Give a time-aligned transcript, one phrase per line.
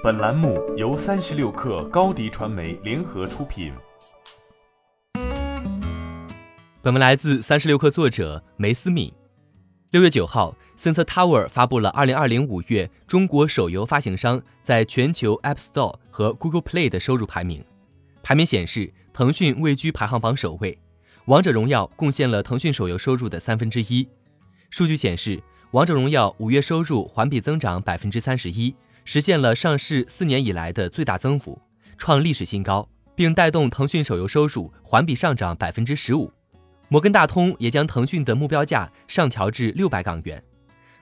[0.00, 3.72] 本栏目由三十六氪高低传媒联合出品。
[6.80, 9.12] 本文来自三十六氪作者梅思敏。
[9.90, 17.64] 六月九号，Sensor Tower 发布了二零二零五月中国手游发行商在全球 App Store 和 Google Play 的收入排名。
[18.22, 20.74] 排名显示，腾讯位居排行榜首位，
[21.24, 24.08] 《王者荣耀》贡献了腾讯手游收入的三分之一。
[24.70, 25.38] 数据显示，
[25.72, 28.72] 《王者荣耀》五月收入环比增长百分之三十一。
[29.08, 31.58] 实现了上市四年以来的最大增幅，
[31.96, 36.30] 创历史新高，并带动腾讯手游收入环比上涨百分之十五。
[36.90, 40.44] 摩根大通也将腾讯的目标价上调至六百港元。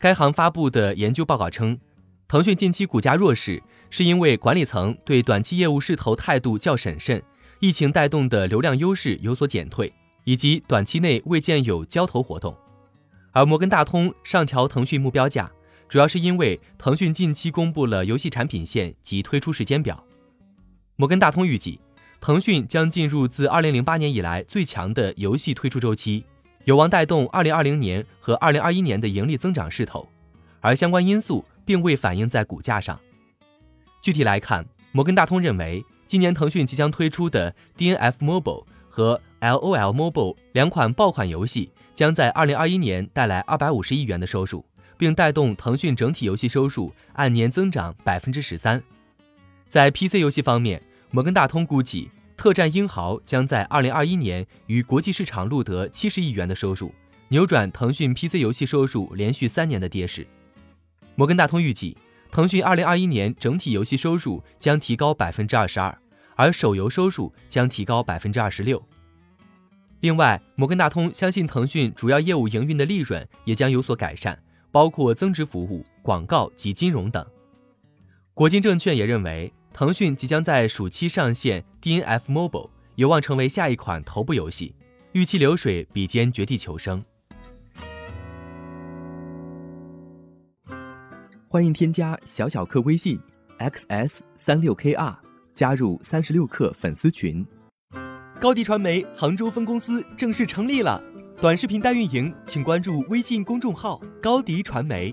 [0.00, 1.78] 该行发布的研究报告称，
[2.26, 7.22] 腾讯近期股价弱势，是因为管理层对短期业务势头态度较审慎，
[7.60, 9.92] 疫情带动的流量优势有所减退，
[10.24, 12.52] 以及短期内未见有交投活动。
[13.30, 15.48] 而摩根大通上调腾讯目标价。
[15.92, 20.02] 主要是因为腾讯近期公布了游戏产品线及推出时间表。
[20.96, 21.78] 摩根大通预计，
[22.18, 26.24] 腾讯将进入自2008年以来最强的游戏推出周期，
[26.64, 30.08] 有望带动2020年和2021年的盈利增长势头，
[30.62, 32.98] 而相关因素并未反映在股价上。
[34.00, 44.64] 具体来看，摩根大通认为，今年腾讯即将推出的 DNF Mobile 和 LOL Mobile 两款爆款游戏，将在2021年带来250亿元的收入。
[45.02, 48.80] 并带动腾讯整体游戏收入按年增长百分之十三。
[49.66, 52.04] 在 PC 游戏方面，摩根大通估计
[52.36, 56.94] 《特战英豪》将在二零二一年与国际市场录得七十亿元的收入，
[57.30, 60.24] 扭转腾讯 PC 游戏收入连续三年的跌势。
[61.16, 61.96] 摩根大通预计，
[62.30, 65.98] 腾讯二零二一年整体游戏收入将提高百分之二十二，
[66.36, 68.80] 而手游收入将提高百分之二十六。
[69.98, 74.40] 另外，摩根大通相信腾讯主要业务营运的利润也将有所改善。
[74.72, 77.24] 包括增值服务、广告及金融等。
[78.34, 84.74] 国金证券也认为，腾讯即将在暑期上线 DNF Mobile，有望成为下一款头部游戏，
[85.12, 87.04] 预期流水比肩绝地求生。
[91.46, 93.20] 欢迎添加小小客微信
[93.58, 95.14] xs 三六 kr，
[95.54, 97.46] 加入三十六氪粉丝群。
[98.40, 101.11] 高迪传媒杭州分公司正式成立了。
[101.42, 105.12] 短视频代运营，请关注微信公众号“高迪传媒”。